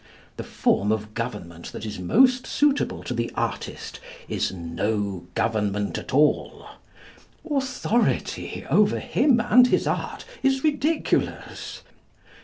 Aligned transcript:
The 0.37 0.43
form 0.43 0.91
of 0.91 1.13
government 1.13 1.71
that 1.73 1.85
is 1.85 1.99
most 1.99 2.47
suitable 2.47 3.03
to 3.03 3.13
the 3.13 3.31
artist 3.35 3.99
is 4.27 4.51
no 4.51 5.27
government 5.35 5.95
at 5.99 6.11
all. 6.11 6.65
Authority 7.47 8.65
over 8.71 8.97
him 8.99 9.39
and 9.39 9.67
his 9.67 9.85
art 9.85 10.25
is 10.41 10.63
ridiculous. 10.63 11.83